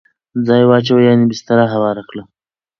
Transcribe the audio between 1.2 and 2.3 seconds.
بستره هواره کړه